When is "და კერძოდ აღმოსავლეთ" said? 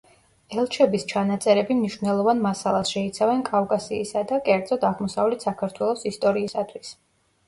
4.31-5.45